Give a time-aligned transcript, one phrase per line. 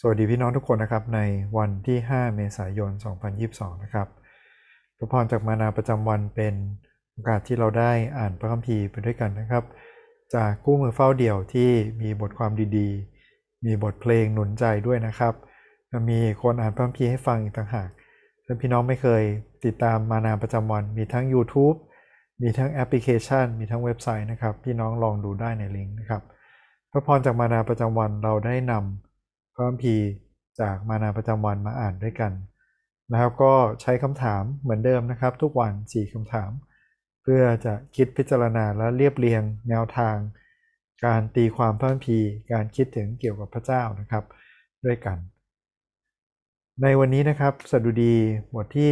[0.00, 1.20] สวัสดีพี่น้องทุกคนนะครับใน
[1.56, 2.90] วันที่ 5 เมษายน
[3.36, 4.08] 2022 นะครับ
[4.98, 6.54] พระพรจากมานาประจำวันเป็น
[7.12, 9.64] โอกาสที่เราได้อ่านพระคัมภีร์ไปด้วยกันนะครับ
[10.34, 11.70] จากกู้มือเฝ้าเดี่ยวที่
[12.02, 15.34] มีบทความดีๆ มีบทเพลงหนุนใจด้วยนะครับ
[16.10, 17.88] มีคนอ่านพระคัมภีร์ให้ฟังอีกต่างหาก
[18.46, 19.22] ถ้าพี่น้องไม่เคย
[19.64, 21.76] ติดตามมานาประจำวัน มีทั้ง YouTube
[22.42, 26.22] มีทั้งแอปพลิเคชัน มีทั้งเว็บไซต์นะครับ พี่น้องลองดูได้ในลิงก์นะครับ
[26.90, 29.07] พระพรจากมานาประจำวันเราได้นำ
[29.58, 30.06] พระคัมภีร์
[30.60, 32.32] จากมานาประจำวันมาอ่านด้วยกัน
[33.12, 36.50] แล้วก็ใช้คำถามเหมือนเดิมนะครับ ทุกวัน 4คำถาม
[37.22, 40.16] เพื่อจะคิดพิจารณาและเรียบเรียงแนวทาง
[41.04, 44.24] การตีความพระคัมภีร์ การคิดถึงเกี่ยวกับพระเจ้านะครับ
[44.84, 45.18] ด้วยกัน
[46.82, 48.14] ในวันนี้นะครับสดุดี
[48.54, 48.90] บทที่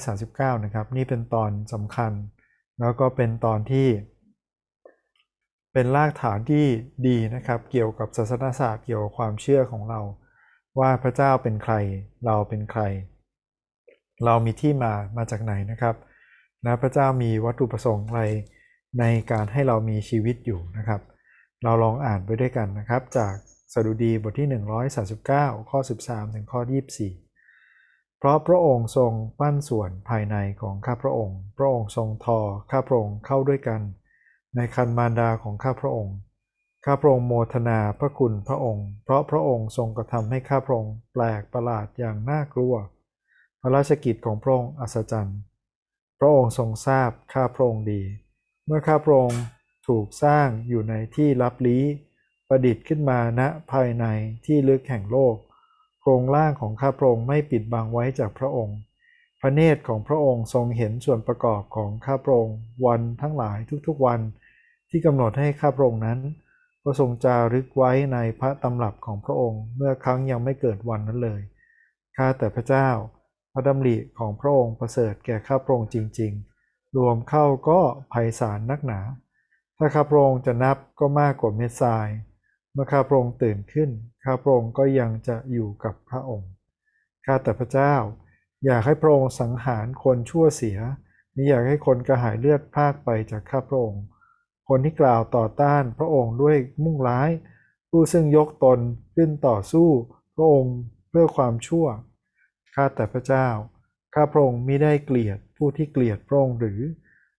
[0.00, 2.12] 139 นะครับ นี่เป็นตอนสำคัญ
[2.80, 3.88] แล้วก็เป็นตอนที่
[5.74, 6.64] เป็นรากฐานที่
[7.06, 10.00] ดีนะครับ เกี่ยวกับศาสนาศาสตร์เกี่ยวกับความเชื่อของเรา
[10.80, 11.74] ว่าพระเจ้าเป็นใคร
[12.26, 12.82] เราเป็นใคร
[14.24, 15.94] เรามีที่มามาจากไหนนะครับ
[16.64, 18.22] นะพระเจ้ามีวัตถุประสงค์อะไร
[19.00, 21.00] ในการให้เรามีชีวิตอยู่นะครับ
[21.64, 23.34] เราลองอ่านไปด้วยกันนะครับ จาก
[23.72, 24.48] สดุดีบทที่
[25.08, 26.60] 139 ข้อ 13 ถึงข้อ
[27.40, 33.80] 24 เพราะพระองค์ทรงปั้นส่วนภายในของข้าพระองค์ พระองค์ทรงทอข้าพระองค์เข้าด้วยกัน
[34.56, 36.16] ในคันมารดาของข้าพระองค์
[36.84, 42.74] ข้าพระองค์โมทนาพระคุณพระองค์ เพราะพระองค์ทรงกระทำให้ข้าพระองค์แปลกประหลาดอย่างน่ากลัว
[43.60, 45.38] พระราชกิจของพระองค์อัศจรรย์
[46.18, 48.02] พระองค์ทรงทราบข้าพระองค์ดี
[48.66, 49.42] เมื่อข้าพระองค์
[49.88, 51.84] ถูกสร้างอยู่ในที่ลับลี้
[52.48, 54.04] ประดิษฐ์ขึ้นมาณภายใน
[54.46, 55.36] ที่ลึกแห่งโลก
[56.00, 58.78] โครงร่างของข้าพระองค์ไม่ปิดบังไว้จากพระองค์
[59.40, 64.20] พระเนตรของพระองค์ทรงเห็นส่วนประกอบของข้าพระองค์วันทั้งหลายทุกๆวัน
[64.96, 66.20] ที่กำหนดให้ข้าพระองค์นั้น
[66.84, 71.40] ก็ทรงจารึกไว้ในพระตำรับของพระองค์ เมื่อครั้งยังไม่เกิดวันนั้นเลย
[72.16, 72.88] ข้าแต่พระเจ้า
[73.52, 76.32] พระดำริของพระองค์ประเสริฐแก่ข้าพระองค์จริง
[76.64, 79.00] ๆ รวมเข้าก็ไพศาลนักหนา
[79.78, 82.08] ถ้าข้าพระองค์จะนับก็มากกว่าเม็ดทราย
[82.72, 83.90] เมื่อข้าพระองค์ตื่นขึ้น
[84.24, 86.50] ข้าพระองค์ก็ยังจะอยู่กับพระองค์
[87.26, 87.94] ข้าแต่พระเจ้า
[88.64, 90.78] อยากให้พระองค์สังหารคนชั่วเสีย
[91.32, 94.02] ไม่อยากให้คนกระหายเลือดพากไปจากข้าพระองค์
[94.68, 97.30] คนที่กล่าวต่อต้านพระองค์ด้วยมุ่งร้าย
[97.90, 98.80] ผู้ซึ่งยกตน
[99.14, 99.88] ขึ้นต่อสู้
[100.34, 100.76] พระองค์
[101.10, 101.86] เพื่อความชั่ว
[102.74, 103.48] ข้าแต่พระเจ้า
[104.14, 106.80] ข้าพระองค์ไม่ได้เกลียดผู้ที่เกลียดพระองค์หรือ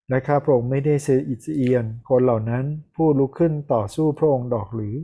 [0.09, 2.65] และข้าพระองค์ไม่ได้เสียอิจเอียน คนเหล่านั้น
[2.95, 4.95] ผู้ลุกขึ้นต่อสู้พระองค์ดอกหรือ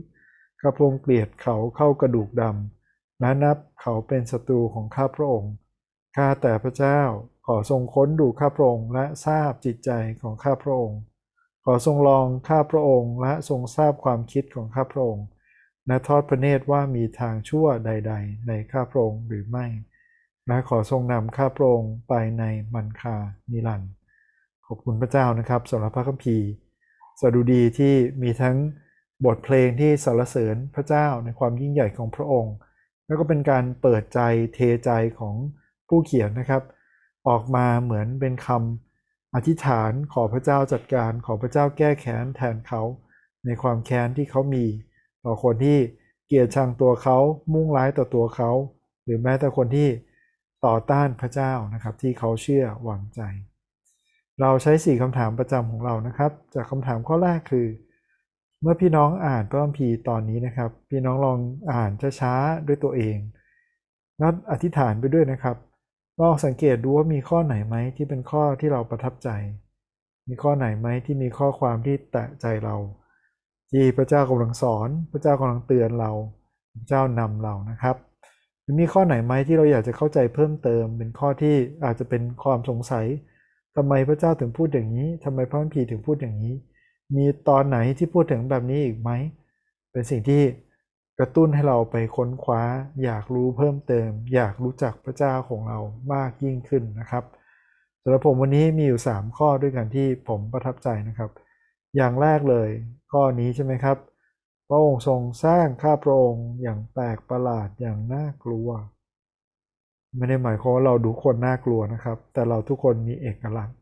[0.60, 5.52] ข้าพระองค์เกลียดเขาเข้ากระดูกดำและนับเขาเป็นศัตรูของข้าพระองค์
[6.16, 7.00] ข้าแต่พระเจ้า
[7.46, 9.90] ขอทรงค้นดูข้าพระองค์และทราบจิตใจ
[10.22, 10.98] ของข้าพระองค์
[11.64, 15.26] ขอทรงลองข้าพระองค์และทรงทราบความคิดของข้าพระองค์
[15.86, 19.66] และทอดพระเนตรว่ามีทางชั่วใด ๆ ในข้าพระองค์หรือไม่
[20.48, 23.16] และขอทรงนำข้าพระองค์ไปในมันคา
[23.52, 23.90] นิรันดร์
[24.66, 26.46] ขอบคุณพระเจ้านะครับสำหรับพระคัมภีร์
[27.20, 28.56] สดุดีที่มีทั้ง
[29.24, 32.54] บทเพลงที่สรรเสริญพระเจ้าในความยิ่งใหญ่ของพระองค์
[33.06, 34.20] แล้วก็เป็นการเปิดใจ
[34.54, 35.34] เทใจของ
[35.88, 36.62] ผู้เขียนนะครับ
[37.28, 38.91] ออกมาเหมือนเป็นคำ
[39.34, 42.82] อธิษฐานขอพระเจ้าจัดการขอพระเจ้าแก้แค้นแทนเขา
[43.44, 44.64] ในความแค้นที่เขามี
[45.24, 45.78] ต่อคนที่
[46.26, 47.18] เกลียดชังตัวเขา
[47.52, 48.50] มุ่งร้ายต่อตัวเขา
[49.04, 49.88] หรือแม้แต่คนที่
[50.66, 53.20] ต่อต้านพระเจ้านะครับ ที่เขาเชื่อหวังใจ
[54.40, 57.66] เราใช้สี่คำถามประจำของเรานะครับ จากคำถามข้อแรกคือ
[58.60, 61.38] เมื่อพี่น้องอ่านพระคัมภีร์ตอนนี้นะครับ พี่น้องลอง
[61.72, 63.16] อ่านช้าๆด้วยตัวเอง
[64.18, 65.56] แล้วอธิษฐานไปด้วยนะครับ
[66.20, 69.28] ลองสังเกตดูว่ามีข้อไหนไหมที่เป็นข้อที่เราประทับใจ
[70.28, 72.76] มีข้อไหนไหมที่มีข้อความที่แตะใจเรา
[73.70, 76.12] ที่พระเจ้ากำลังสอน พระเจ้ากำลังเตือนเรา
[76.74, 77.96] พระเจ้านำเรานะครับ
[78.80, 83.06] มีข้อไหนไหมที่เราอยากจะเข้าใจเพิ่มเติม เป็นข้อที่อาจจะเป็นความสงสัย
[83.76, 86.54] ทำไมพระเจ้าถึงพูดอย่างนี้ทำไมพระคัมภีร์ถึงพูดอย่างนี้
[87.16, 89.10] มีตอนไหนที่พูดถึงแบบนี้อีกไหม
[89.92, 90.42] เป็นสิ่งที่
[91.22, 92.62] ระตุ้นให้เราไปค้นคว้า
[93.04, 95.78] อยากรู้เพิ่มเติม อยากรู้จักพระเจ้าของเรา
[96.14, 97.24] มากยิ่งขึ้นนะครับ
[98.02, 101.30] สำหรับผมวันนี้มีอยู่ 3 ข้อด้วยกันที่ผมประทับใจนะครับ
[101.96, 102.68] อย่างแรกเลย
[103.12, 103.96] ข้อนี้ใช่ไหมครับ
[104.68, 108.68] พระองค์ทรงสร้างข้าพระองค์อย่างแปลกประหลาดอย่างน่ากลัว
[110.16, 113.76] ไม่ได้หมายความว่าเราดูคนน่ากลัวนะครับ แต่เราทุกคนมีเอกลักษณ์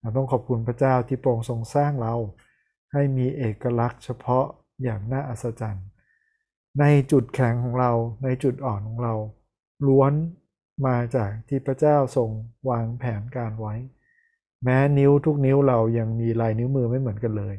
[0.00, 2.14] เราต้องขอบคุณพระเจ้าที่พระองทรงสร้างเรา
[2.92, 4.44] ให้มีเอกลักษณ์เฉพาะ
[4.82, 5.86] อย่างน่าอัศจรรย์
[6.78, 7.92] ในจุดแข็งของเรา
[8.24, 9.14] ในจุดอ่อนของเรา
[9.86, 10.12] ล้วน
[10.86, 12.30] มาจากที่พระเจ้าทรง
[12.70, 13.74] วางแผนการไว้
[14.64, 17.54] แม้นิ้วทุกนิ้วเรายังมีลายนิ้วมือไม่เหมือนกันเลย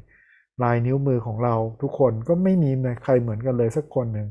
[0.64, 2.72] ลายนิ้วมือของเราทุกคนก็ไม่มี
[3.04, 4.30] ใครเหมือนกันเลยสักคนหนึ่ง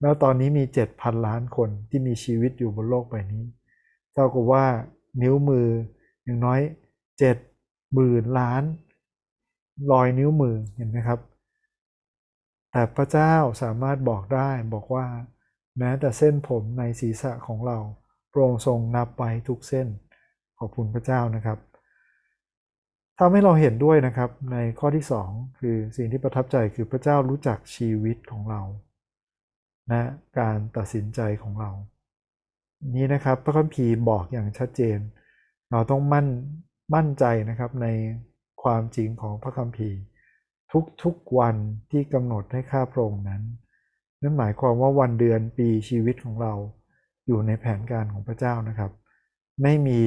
[0.00, 3.44] แล้วตอนนี้มีเจ็ดพันล้านคนที่มีชีวิตอยู่บนโลกใบนี้
[4.12, 4.64] เท่ากับว่า
[5.22, 5.66] นิ้วมือ
[6.24, 6.60] อย่างน้อย
[7.18, 7.36] เจ็ด
[7.94, 8.62] หมื่นล้าน
[9.90, 11.18] รอยนิ้วมือเห็นไหมครับ
[12.72, 15.06] แต่พระเจ้าสามารถบอกได้บอกว่า
[15.78, 17.78] แม้แต่เส้นผมในศีรษะของเรา
[18.30, 19.88] โปร่งทรงนับไปทุกเส้น
[20.58, 21.58] ขอบคุณพระเจ้านะครับ
[23.18, 28.60] ทำให้เราเห็นด้วยนะครับในข้อที่สองคือสิ่งที่ประทับใจคือพระเจ้ารู้จักชีวิตของเรา
[29.90, 31.70] นะการตัดสินใจของเรา
[32.96, 34.98] นี้นะครับพระคัมภีร์บอกอย่างชัดเจน
[35.70, 36.26] เราต้องมั่น
[36.94, 37.86] มั่นใจนะครับใน
[38.62, 39.98] ความจริงของพระคัมภีร์
[41.02, 41.56] ทุกๆวัน
[41.90, 43.42] ที่กำหนดให้ข้าพระองค์นั้น
[44.22, 46.54] นั่นหมายความว่าวันเดือนปีชีวิตของเรา
[47.26, 48.90] อยู่ในแผนการของพระเจ้านะครับ
[49.62, 50.00] ไม่มี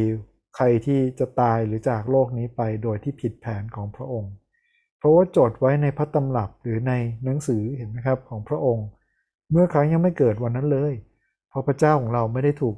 [0.55, 4.33] ใครที่จะตายหรือจากโลกนี้ไปโดยที่ผิดแผนของพระองค์
[4.97, 8.87] เพราะว่าจดไว้ในพระตำรับหรือในหนังสือเห็นไหมครับของพระองค์
[9.51, 10.93] เมื่อครั้งยังไม่เกิดวันนั้นเลย
[11.49, 12.75] เพราะพระเจ้าของเราไม่ได้ถูก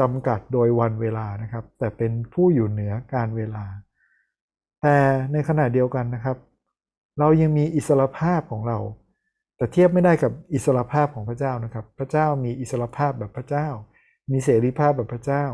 [0.00, 3.64] จำกัดโดยวันเวลานะครับ แต่เป็นผู้อยู่เหนือการเวลา
[4.82, 4.96] แต่
[5.32, 6.36] ในขณะเดียวกันนะครับ
[7.18, 8.78] เรายังมีอิสรภาพของเรา
[9.56, 13.68] แต่เทียบไม่ได้กับอิสรภาพของพระเจ้านะครับ พระเจ้ามีอิสรภาพแบบพระเจ้า
[14.32, 15.44] มีเสรีภาพแบบพระเจ้า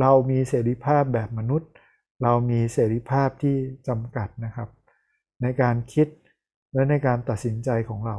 [0.00, 1.70] เรามีเสรีภาพแบบมนุษย์
[2.22, 3.56] เรามีเสรีภาพที่
[3.88, 4.68] จำกัดนะครับ
[5.42, 6.08] ในการคิด
[6.74, 8.16] และในการตัดสินใจของเรา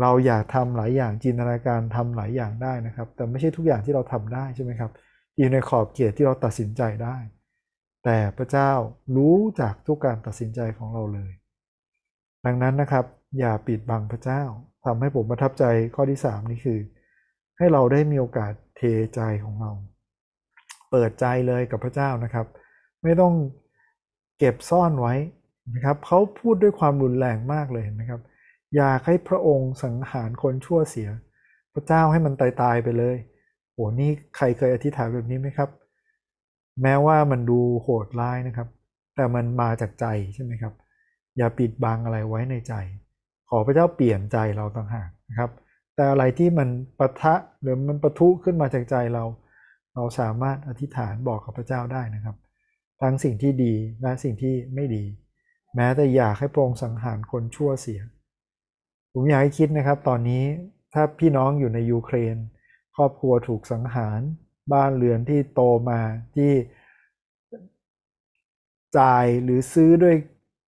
[0.00, 4.90] เราอยากทำหลายอย่างจินตนาการทำหลายอย่างได้นะครับ แต่ไม่ใช่ทุกอย่างที่เราทำได้ใช่ไหมครับ
[5.38, 7.16] อยู่ในขอบเขตที่เราตัดสินใจได้
[8.04, 8.72] แต่พระเจ้า
[9.16, 11.32] รู้จากทุกการตัดสินใจของเราเลย
[12.46, 13.04] ดังนั้นนะครับ
[13.38, 14.42] อย่าปิดบังพระเจ้า
[14.84, 16.78] ทำให้ผมประทับใจข้อที่ 3 นี่คือ
[17.58, 18.80] ให้เราได้มีโอกาสเท
[19.14, 19.70] ใจของเรา
[20.90, 22.46] เปิดใจเลยกับพระเจ้านะครับ
[23.02, 23.34] ไม่ต้อง
[24.38, 25.14] เก็บซ่อนไว้
[25.74, 28.20] นะครับเขาพูดด้วยความรุนแรงมากเลยนะครับ
[28.76, 31.08] อยากให้พระองค์สังหารคนชั่วเสีย
[31.74, 33.16] พระเจ้าให้มันตายตายไปเลย
[33.72, 35.70] โหนี่ใครเคยอธิษฐานแบบนี้ไหมครับ
[36.82, 38.68] แม้ว่ามันดูโหดร้ายนะครับ
[39.16, 40.72] แต่มันมาจากใจใช่ไหมครับ
[41.36, 42.74] อย่าปิดบังอะไรไว้ในใจ
[43.50, 45.50] ขอพระเจ้าเปลี่ยนใจเราต่างหากนะครับ
[45.94, 46.68] แต่อะไรที่มัน
[46.98, 49.24] ปะทะหรือมันปะทุขึ้นมาจากใจเรา
[49.94, 52.36] เราสามารถอธิษฐานบอกกับพระเจ้าได้นะครับ
[53.02, 55.04] ทั้งสิ่งที่ดีและสิ่งที่ไม่ดี
[55.74, 58.00] แม้แต่อยากให้พระองค์สังหารคนชั่วเสีย
[59.12, 60.44] ผมอยากให้คิดนะครับ ตอนนี้
[60.94, 62.36] ถ้าพี่น้องอยู่ในยูเครน
[62.96, 64.20] ครอบครัวถูกสังหาร
[64.72, 66.00] บ้านเรือนที่โตมา
[66.36, 66.52] ที่
[68.98, 70.16] จ่ายหรือซื้อด้วย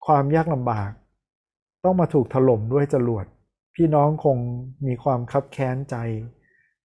[0.07, 0.91] ความยากลำบาก
[1.85, 3.27] ต้องมาถูกถล่มด้วยจรวด
[3.75, 4.37] พี่น้องคง
[4.87, 5.97] มีความคับแค้นใจ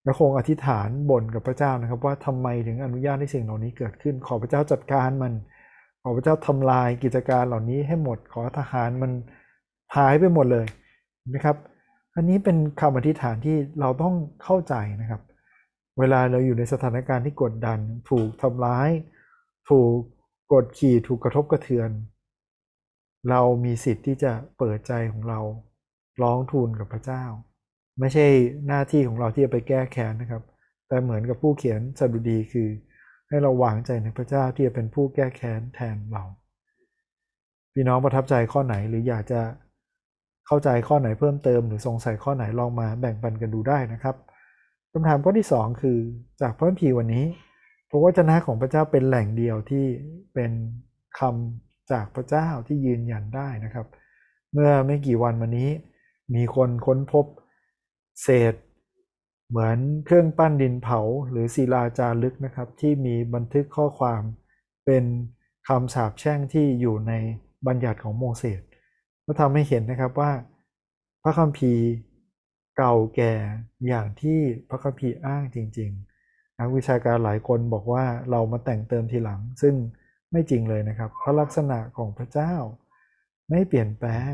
[0.04, 5.34] และคงอธิษฐานบ่นกับพระเจ้านะครับ ว่าทำไมถึงอนุญาตให้สิ่งเหล่านี้เกิดขึ้น ขอพระเจ้าจัดการมัน
[6.04, 9.12] ขอพระเจ้าทำลายกิจการเหล่านี้ให้หมด ขอทหารมัน
[9.96, 10.66] หายไปหมดเลย
[11.34, 11.56] นะครับ
[12.16, 15.22] อันนี้เป็นคำอธิษฐานที่เราต้องเข้าใจนะครับ
[16.00, 17.80] เวลาเราอยู่ในสถานการณ์ที่กดดัน
[18.10, 18.90] ถูกทำร้าย
[19.70, 19.96] ถูก
[20.54, 21.90] กดขี่ ถูกกระทบกระเทือน
[23.30, 25.40] เรามีสิทธิ์ที่จะเปิดใจของเรา
[26.22, 27.24] ร้องทูลกับพระเจ้า
[28.00, 28.26] ไม่ใช่
[28.68, 30.44] หน้าที่ของเราที่จะไปแก้แค้นนะครับ
[30.88, 32.70] แต่เหมือนกับผู้เขียนสดุดีคือ
[33.30, 36.24] ให้เราวางใจในพระเจ้าที่จะเป็นผู้แก้แค้นแทนเรา
[37.74, 39.42] พี่น้องประทับใจข้อไหนหรืออยากจะ
[40.48, 44.16] เข้าใจข้อไหนเพิ่มเติม หรือสงสัยข้อไหนลองมาแบ่งปันกันดูได้นะครับ
[44.92, 45.98] คำถามข้อที่ 2 คือ
[46.42, 47.26] จากพระคัมภีร์วันนี้
[47.90, 49.86] พระวจนะของพระเจ้าเป็นแหล่งเดียวที่
[50.34, 50.52] เป็น
[51.20, 53.88] คำ จากพระเจ้าที่ยืนยันได้นะครับ
[54.54, 55.70] เมื่อไม่กี่วันมานี้
[56.36, 57.26] มีคนค้นพบ
[58.24, 58.54] เศษ
[59.50, 64.22] เหมือนเครื่องปั้นดินเผาหรือศิลาจารึกนะครับ ที่มีบันทึกข้อความ
[64.86, 65.04] เป็น
[65.68, 67.14] คำสาปแช่งที่อยู่ใน
[67.68, 68.62] บัญญัติของโมเสส
[69.26, 70.32] ก็ทำให้เห็นนะครับว่า
[71.24, 71.86] พระคัมภีร์
[72.78, 73.34] เก่าแก่
[73.88, 75.92] อย่างที่พระคัมภีร์อ้างจริง
[76.26, 79.76] ๆ นักวิชาการหลายคนบอกว่าเรามาแต่งเติมทีหลัง ซึ่ง
[80.32, 82.54] ไม่จริงเลยนะครับพระลักษณะของพระเจ้า
[83.50, 84.34] ไม่เปลี่ยนแปลง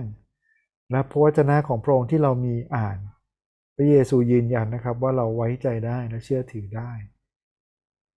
[0.92, 2.98] และพระวจนะของพระองค์ที่เรามีอ่าน
[3.76, 6.92] พระเยซูยืนยันนะครับว่าเราไว้ใจได้และเชื่อถือได้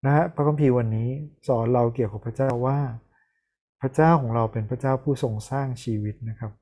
[0.05, 1.11] นะฮะพระคัมภีร์วันนี้
[1.49, 2.79] สอนเราเกี่ยวกับพระเจ้าว่า
[3.81, 6.53] พระเจ้าของเราเป็นพระเจ้าผู้ทรงสร้างชีวิตนะครับ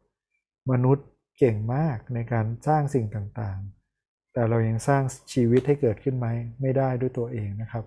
[0.71, 1.07] มนุษย์
[1.39, 6.27] เก่งมากในการสร้างสิ่งต่างๆ แต่เรายังสร้างชีวิตให้เกิดขึ้นไหม
[6.61, 7.85] ไม่ได้ด้วยตัวเองนะครับ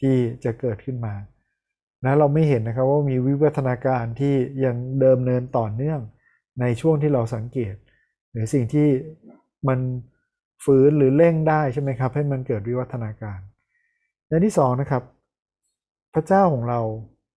[0.00, 1.14] ที่จะเกิดขึ้นมา
[2.04, 6.00] นะเราไม่เห็นนะครับว่ามีวิวัฒนาการที่ยังเดิมเนินต่อเนื่อง
[6.60, 7.74] ในช่วงที่เราสังเกต
[8.30, 8.88] หรือสิ่งที่
[9.68, 9.78] มัน
[10.64, 13.40] ฝืนหรือเร่งได้ใช่ไหมครับให้มันเกิดวิวัฒนาการ
[14.26, 15.02] อย่างที่สองนะครับ
[16.14, 16.80] พระเจ้าของเรา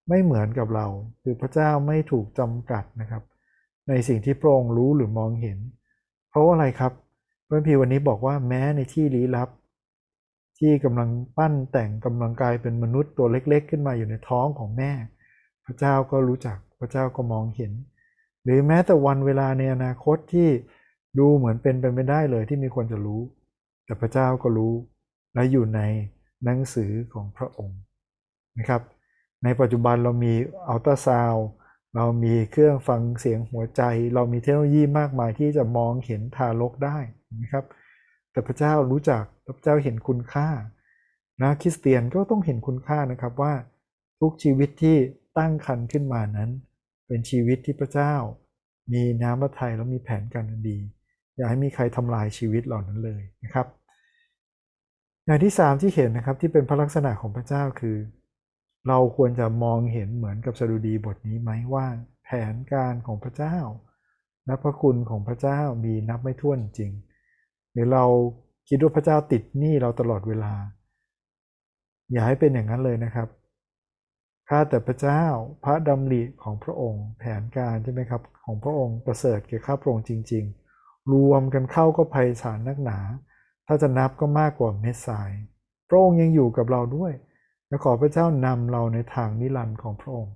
[0.08, 0.86] ไม่เหมือนกับเรา
[1.22, 3.22] คือพระเจ้าไม่ถูกจำกัดนะครับ
[3.88, 5.58] ในสิ่งที่พระองค์รู้หรือมองเห็น
[6.30, 6.92] เพราะอะไรครับ
[7.48, 9.48] พระพีวันนี้บอกว่าแม้ในที่ลี้ลับ
[10.64, 14.92] ที่กำลังปั้นแต่งกำลังกายเป็นมนุษย์ตัวเล็ก ๆ ขึ้นมาอยู่ในท้องของแม่
[15.64, 17.72] พระเจ้าก็รู้จักพระเจ้าก็มองเห็น
[18.44, 20.48] หรือแม้แต่วันเวลาในอนาคตที่
[21.18, 23.22] ดูเหมือนเป็นไปไม่ได้เลยที่มีคนจะรู้
[23.84, 24.74] แต่พระเจ้าก็รู้
[25.34, 25.80] และอยู่ใน
[26.44, 27.80] หนังสือของพระองค์
[28.58, 28.82] นะครับ
[29.44, 30.34] ในปัจจุบันเรามี
[30.68, 31.34] อัลตราซาว
[31.96, 33.82] เรามีเครื่องฟังเสียงหัวใจ
[34.14, 36.98] เรามีเทคโนโลยีมากมายที่จะมองเห็นทารกได้
[37.42, 37.64] นะครับ
[38.32, 39.22] แต่พระเจ้ารู้จัก
[39.56, 40.48] พระเจ้าเห็นคุณค่า
[41.42, 43.54] นะคริสเตียนก็ต้องเห็นคุณค่านะครับว่า
[44.20, 44.96] ทุกชีวิตที่
[45.38, 46.50] ตั้งคันขึ้นมานั้น
[47.06, 48.14] เป็นชีวิตที่พระเจ้า
[48.92, 50.78] มีน้ำพระทัยแล้วมีแผนการดี
[51.36, 53.66] อย่าให้มีใครทำลายชีวิตเหล่านั้นเลยนะครับ
[55.26, 57.96] อย่างที่สามที่เห็นนะครับที่เป็นพระลักษณะของพระเจ้าคือ
[58.88, 61.86] เราควรจะมองเห็นเหมือนกับสดุดีบทนี้ไหมว่า
[62.24, 63.56] แผนการของพระเจ้า
[64.46, 66.92] และพระคุณของพระเจ้ามีนับไม่ถ้วนจริง
[67.72, 68.04] หรือเรา
[68.68, 70.52] คิดว่าพระเจ้าติดหนี้เราตลอดเวลา
[72.12, 73.28] อย่าให้เป็นอย่างนั้นเลยนะครับ
[74.48, 75.24] ข้าแต่พระเจ้า
[75.64, 80.44] พระดำริของพระองค์ แผนการใช่ไหมครับของพระองค์ประเสริฐแก่ข้าพระองค์จริง
[80.78, 82.98] ๆ รวมกันเข้าก็ภัยสารนักหนา
[83.66, 85.30] ถ้าจะนับก็มากกว่าเม็ดทราย
[85.88, 87.12] พระองค์ยังอยู่กับเราด้วย
[87.68, 90.34] และขอพระเจ้านำเราในทางนิรันดร์ของพระองค์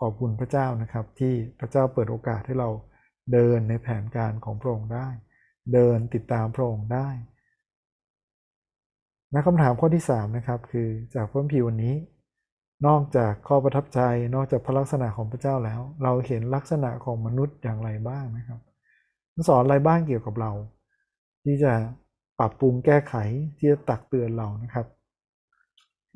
[0.00, 2.70] ขอบคุณพระเจ้านะครับที่พระเจ้าเปิดโอกาสให้เรา
[3.32, 5.08] เดินในแผนการของพระองค์ได้
[5.72, 7.08] เดินติดตามพระองค์ได้
[9.34, 11.94] นะคำถามข้อที่ 3 นะครับ คือจากพระคัมภีร์วันนี้
[12.86, 14.00] นอกจากข้อประทับใจ
[14.34, 18.60] นอกจากพระลักษณะของพระเจ้าแล้ว เราเห็นลักษณะของมนุษย์อย่างไรบ้างนะครับ
[19.48, 20.52] สอนอะไรบ้างเกี่ยวกับเรา
[21.44, 21.72] ที่จะ
[22.38, 23.14] ปรับปรุงแก้ไข
[23.58, 24.86] ที่จะตักเตือนเรานะครับ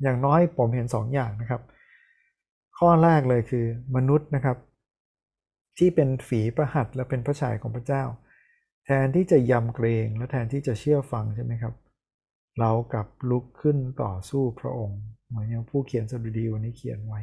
[0.01, 1.61] อย่างน้อยผมเห็น 2ออย่างนะครับ
[2.79, 3.65] ข้อแรกเลยคือ
[3.95, 4.57] มนุษย์นะครับ
[5.77, 8.03] ที่เป็นฝีประหัตและเป็นพระชายของพระเจ้า
[8.91, 11.73] แทนที่จะยำเกรงและแทนที่จะเชื่อฟังใช่ไหมครับ
[12.59, 17.21] เรากับลุกขึ้นต่อสู้พระองค์ เหมือนอย่างผู้เขียนสดุดีวันนี้เขียนไว้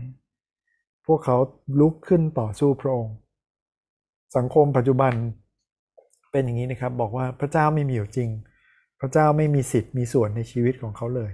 [1.07, 1.37] พวกเขา
[1.81, 3.15] ลุกขึ้นต่อสู้พระองค์
[4.37, 5.13] สังคมปัจจุบัน
[6.33, 8.31] เป็นอย่างนี้นะครับ บอกว่าพระเจ้าไม่มีอยู่จริง
[9.01, 11.31] พระเจ้าไม่มีสิทธิ์มีส่วนในชีวิตของเขาเลย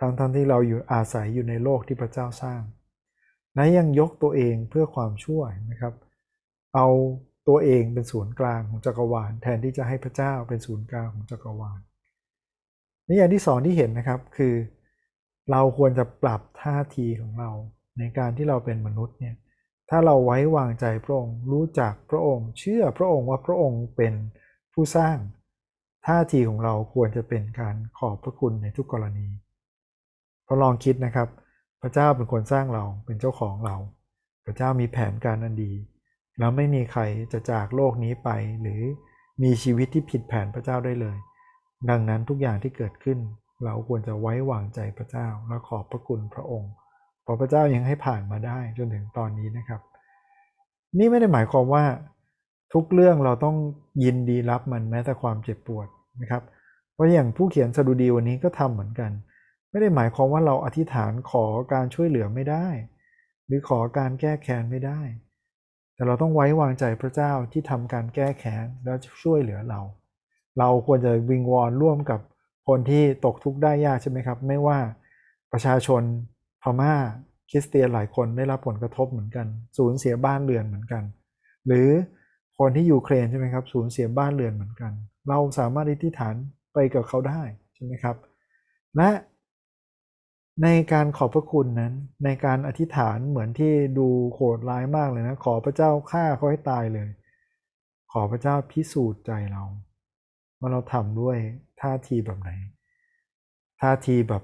[0.00, 2.62] ทั้งทั้งที่เราอยู่อาศัยอยู่ในโลกที่พระเจ้าสร้าง
[3.54, 5.94] และยังยกตัวเองเพื่อความช่วยนะครับ
[6.74, 6.88] เอา
[7.48, 11.80] ตัวเองเป็นศูนย์กลางของจักรวาล แทนที่จะให้พระเจ้าเป็นศูนย์กลางของจักรวาล
[13.06, 14.54] นี่อย่างที่สองที่เห็นนะครับคือ
[15.50, 17.50] เราควรจะปรับท่าทีของเรา
[17.98, 19.34] ในการที่เราเป็นมนุษย์เนี่ย
[19.90, 24.14] ถ้าเราไว้วางใจพระองค์รู้จักพระองค์ เชื่อพระองค์ว่าพระองค์เป็น
[24.72, 25.16] ผู้สร้าง
[26.06, 29.28] ท่าทีของเราควรจะเป็นการขอบพระคุณในทุกกรณี
[30.46, 31.28] พอลองคิดนะครับ
[31.82, 33.76] พระเจ้าเป็นคนสร้างเราเป็นเจ้าของเรา
[34.44, 35.72] พระเจ้ามีแผนการอันดี
[36.38, 38.30] แล้วไม่มีใครจะจากโลกนี้ไป
[38.62, 38.80] หรือ
[39.42, 41.16] มีชีวิตที่ผิดแผนพระเจ้าได้เลย
[41.90, 43.18] ดังนั้นทุกอย่างที่เกิดขึ้น
[43.64, 46.72] เราควรจะไว้วางใจพระเจ้าและขอบพระคุณพระองค์
[47.22, 49.80] เพราะพระเจ้ายังให้ผ่านมาได้จนถึงตอนนี้นะครับ
[50.98, 51.84] นี่ไม่ได้หมายความว่า
[52.74, 53.56] ทุกเรื่องเราต้อง
[54.04, 55.88] ยินดีรับมันแม้แต่ความเจ็บปวด
[56.20, 56.42] นะครับ
[56.92, 59.10] เพราะอย่างผู้เขียนสดุดีวันนี้ก็ทำเหมือนกัน
[59.70, 62.66] ไม่ได้หมายความว่าเราอธิษฐานขอการช่วยเหลือไม่ได้
[63.46, 65.00] หรือขอการแก้แค้นไม่ได้
[65.94, 69.80] แต่เราต้องไว้วางใจพระเจ้าที่ทำการแก้แค้นแล้วช่วยเหลือเรา
[70.58, 72.20] เราควรจะวิงวอนร่วมกับ
[72.68, 74.78] คนที่ตกทุกข์ได้ยากใช่ไหมครับ ไม่ว่า
[75.52, 76.02] ประชาชน
[76.62, 76.94] พม่า
[77.50, 79.46] คริสเตียนหลายคนได้รับผลกระทบเหมือนกัน
[79.78, 81.02] สูญเสียบ้านเรือนเหมือนกัน
[81.66, 81.88] หรือ
[82.58, 84.92] คนที่ยูเครนใช่ไหมครับสูญเสียบ้านเรือนเหมือนกัน
[85.28, 86.34] เราสามารถอธิษฐาน
[86.74, 87.42] ไปกับเขาได้
[87.74, 88.16] ใช่ไหมครับ
[88.96, 89.10] และ
[90.62, 91.94] ในการขอบพระคุณนั้น
[92.24, 97.08] ในการอธิษฐานเหมือนที่ดูโหดร้ายมากเลยนะ ขอพระเจ้าฆ่าเขาให้ตายเลย
[98.12, 99.64] ขอพระเจ้าพิสูจน์ใจเรา
[100.58, 101.36] ว่าเราทำด้วย
[101.80, 102.50] ท่าทีแบบไหน
[103.80, 104.42] ท่าทีแบบ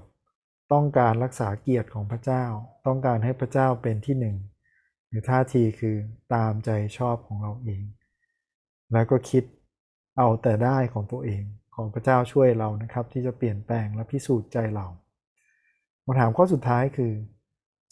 [0.73, 2.43] ต้องการรักษาเกียรติของพระเจ้า
[2.87, 4.37] ต้องการให้พระเจ้าเป็นที่หนึ่ง
[5.07, 5.95] หรือท่าทีคือ
[6.33, 7.83] ตามใจชอบของเราเอง
[8.93, 9.43] แล้วก็คิด
[10.17, 11.43] เอาแต่ได้ของตัวเอง
[11.75, 14.87] ขอพระเจ้าช่วยเรานะครับ ที่จะเปลี่ยนแปลงและพิสูจน์ใจเรา
[16.05, 17.13] มาถามข้อสุดท้ายคือ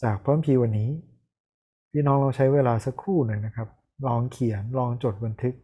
[0.02, 0.90] จากเพิ่มพีวันนี้
[1.92, 3.68] พี่น้องเราใช้เวลาสักครู่หนึ่งนะครับ
[4.06, 5.54] ลองเขียนลองจดบันทึก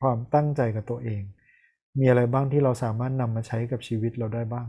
[0.00, 1.22] ความตั้งใจกับตัวเอง
[1.98, 4.68] มีอะไรบ้างที่เราสามารถนำมาใช้กับชีวิตเราได้บ้าง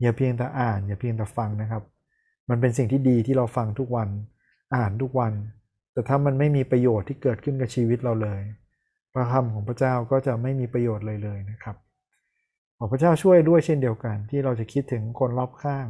[0.00, 1.82] อย่าเพียงแต่อ่าน อย่าเพียงแต่ฟังนะครับ
[2.50, 4.08] มันเป็นสิ่งที่ดีที่เราฟังทุกวัน
[4.76, 5.32] อ่านทุกวัน
[5.92, 8.40] แต่ถ้ามันไม่มีประโยชน์ที่เกิดขึ้นกับชีวิตเราเลย
[9.12, 11.76] พระคำของพระเจ้าก็จะไม่มีประโยชน์เลยเลยนะครับ
[12.78, 15.86] ขอพระเจ้าช่วยด้วยเช่นเดียวกัน ที่เราจะคิดถึงคนรอบข้าง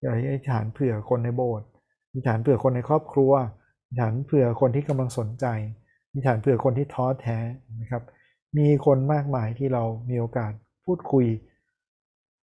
[0.00, 1.68] อย่าให้ฐานเผื่อคนในโบสถ์
[2.12, 3.32] มีฐานเผื่อคนในครอบครัว
[3.86, 5.46] มีฐานเผื่อคนที่กำลังสนใจ
[6.12, 7.38] มีฐานเผื่อคนที่ท้อแท้
[7.80, 8.02] นะครับ
[8.58, 10.52] มีคนมากมายที่เรามีโอกาส
[10.84, 11.26] พูดคุย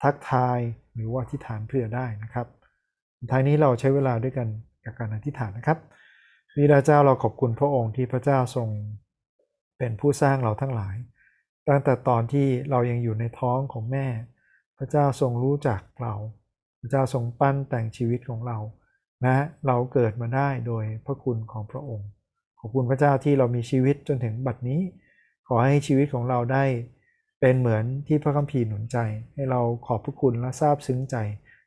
[0.03, 0.59] ทักทาย
[0.95, 2.47] หรือว่าอธิฐานเพื่อได้นะครับ
[3.31, 4.49] ท้ายนี้เราใช้เวลาด้วยกัน
[4.85, 5.79] กับการอธิษฐานนะครับ
[6.57, 8.69] วิดาเจ้าเราขอบคุณพระองค์ที่พระเจ้าทรง
[9.79, 10.97] เป็นผู้สร้างเราทั้งหลาย
[11.69, 14.07] ตั้งแต่ตอนที่เรายังอยู่ในท้องของแม่
[14.79, 16.15] พระเจ้าทรงรู้จักเรา
[16.81, 18.59] พระเจ้าทรงปั้นแต่งชีวิตของเรา
[19.27, 22.09] นะเราเกิดมาได้โดยพระคุณของพระองค์
[22.61, 24.81] ขอบคุณพระเจ้าที่เรามีชีวิตจนถึงบัดนี้
[25.49, 26.65] ขอให้ชีวิตของเราได้
[27.41, 28.99] เป็นเหมือนที่พระคัมภีร์หนุนใจ
[29.35, 31.17] ให้เราขอบพระคุณและซาบซึ้งใจ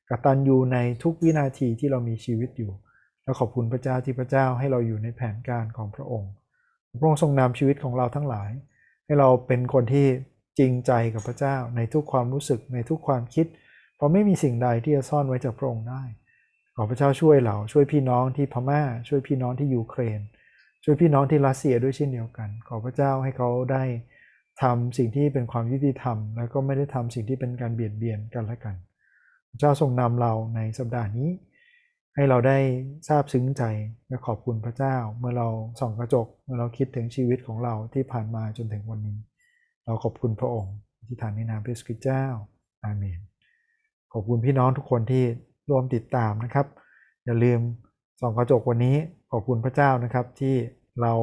[0.10, 2.72] กตัญญูในทุกวินาทีที่เรามีชีวิตอยู่
[3.24, 6.32] และขอบคุณพระเจ้าที่พระเจ้าให้เราอยู่ในแผนการของพระองค์
[7.00, 8.52] พระองค์ทรงนำชีวิตของเราทั้งหลาย
[9.06, 10.08] ให้เราเป็นคนที่
[10.60, 13.46] จริงใจกับพระเจ้า ในทุกความรู้สึกในทุกความคิด
[13.96, 16.04] เพราะไม่มีสิ่งใดที่จะซ่อนไว้จากพระองค์ได้
[16.76, 20.20] ขอพระเจ้าช่วยเราช่วยพี่น้องที่พม่า ช่วยพี่น้องที่ยูเครน
[20.84, 23.84] ช่วยพี่น้องที่รัสเซียด้วยเช่นเดียวกัน ขอพระเจ้าให้เขาได้
[24.62, 28.76] ทำสิ่งที่เป็นความยุติธรรม แล้วก็ไม่ได้ทำสิ่งที่เป็นการเบียดเบียนกันและกัน
[29.50, 31.30] พระเจ้าทรงนำเราในสัปดาห์นี้
[32.16, 32.58] ให้เราได้
[33.10, 33.64] ทราบซึ้งใจ
[34.08, 35.48] และขอบคุณพระเจ้า เมื่อเรา
[35.80, 39.18] ส่องกระจก เมื่อเราคิดถึงชีวิตของเราที่ผ่านมาจนถึงวันนี้
[39.86, 40.76] เราขอบคุณพระองค์
[41.08, 42.26] ที่ฐานในนามพระสุเจ้า
[42.84, 43.20] อาเมน
[44.14, 45.24] ขอบคุณพี่น้องทุกคนที่
[45.70, 46.68] ร่วมติดตามนะครับ
[47.26, 47.60] อย่าลืม
[48.22, 48.96] ส่องกระจกวันนี้
[49.32, 50.56] ขอบคุณพระเจ้านะครับที่
[51.02, 51.14] เรา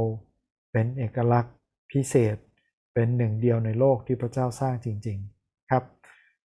[0.72, 1.54] เป็นเอกลักษณ์
[1.92, 2.37] พิเศษ
[2.94, 5.84] เป็นหนึ่งเดียวในโลกที่พระเจ้าสร้างจริง ๆ ครับ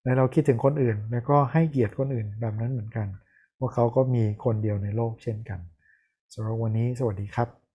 [0.04, 3.08] และเราคิดถึงคนอื่น แล้วก็ให้เกียรติคนอื่นแบบนั้นเหมือนกัน
[3.60, 5.60] ว่าเขาก็มีคนเดียวในโลกเช่นกัน
[6.34, 7.67] สำหรับวันนี้สวัสดีครับ